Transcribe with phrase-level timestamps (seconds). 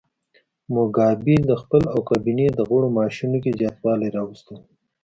[0.73, 4.61] موګابي د خپل او کابینې د غړو معاشونو کې زیاتوالی راوستی و.